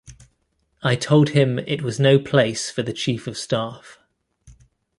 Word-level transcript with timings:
I 0.81 0.95
told 0.95 1.29
him 1.29 1.59
it 1.59 1.83
was 1.83 1.99
no 1.99 2.17
place 2.17 2.71
for 2.71 2.81
the 2.81 2.91
Chief 2.91 3.27
of 3.27 3.37
Staff. 3.37 3.99